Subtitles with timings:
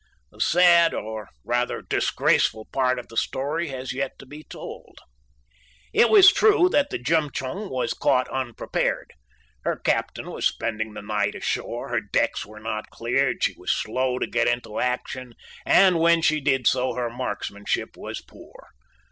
[0.31, 4.97] The sad, or, rather, disgraceful, part of the story has yet to be told.
[5.93, 9.13] It was true that the Jemtchug was caught unprepared.
[9.63, 14.17] Her Captain was spending the night ashore, her decks were not cleared, she was slow
[14.17, 15.35] to get into action,
[15.67, 18.69] and when she did so her marksmanship was poor.